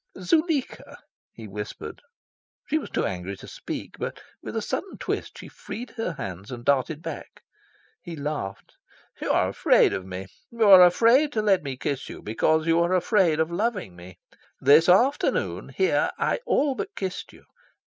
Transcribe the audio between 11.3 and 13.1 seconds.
to let me kiss you, because you are